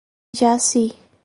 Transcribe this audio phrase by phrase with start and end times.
[0.37, 0.83] Jaci